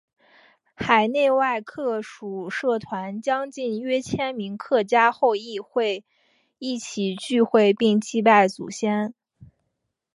[0.73, 6.03] 海内外客属社团将近约千名客家后裔会
[6.57, 9.13] 一起聚会并祭拜祖先。